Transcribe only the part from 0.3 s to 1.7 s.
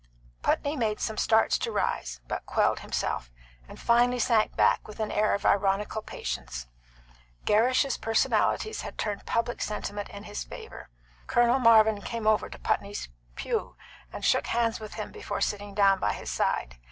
Putney made some starts